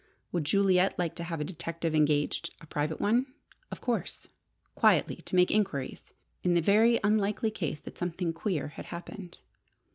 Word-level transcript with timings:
Would 0.31 0.45
Juliet 0.45 0.97
like 0.97 1.13
to 1.17 1.23
have 1.23 1.39
a 1.39 1.43
detective 1.43 1.93
engaged 1.93 2.55
a 2.59 2.65
private 2.65 2.99
one, 2.99 3.27
of 3.69 3.81
course 3.81 4.27
quietly 4.73 5.17
to 5.17 5.35
make 5.35 5.51
enquiries, 5.51 6.11
in 6.41 6.55
the 6.55 6.59
very 6.59 6.99
unlikely 7.03 7.51
case 7.51 7.79
that 7.81 7.99
something 7.99 8.33
queer 8.33 8.69
had 8.69 8.85
happened? 8.85 9.37